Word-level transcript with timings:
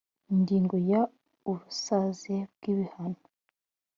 Ingingo 0.33 0.75
ya 0.91 1.01
ubusaze 1.49 2.35
bw 2.53 2.61
ibihano 2.73 3.21